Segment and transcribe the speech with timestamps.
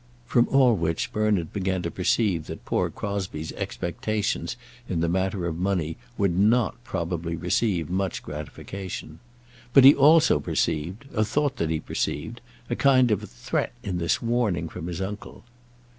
[0.25, 4.55] From all which Bernard began to perceive that poor Crosbie's expectations
[4.89, 9.19] in the matter of money would not probably receive much gratification.
[9.73, 14.23] But he also perceived or thought that he perceived a kind of threat in this
[14.23, 15.43] warning from his uncle.